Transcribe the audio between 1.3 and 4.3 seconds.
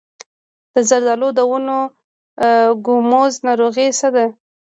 د ونو ګوموز ناروغي څه ده؟